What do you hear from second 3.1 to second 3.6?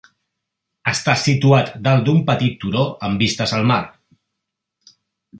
vistes